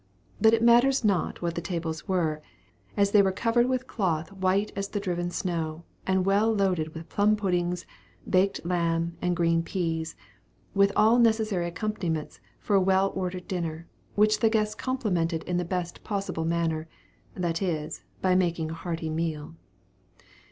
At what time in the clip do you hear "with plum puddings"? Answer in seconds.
6.95-7.85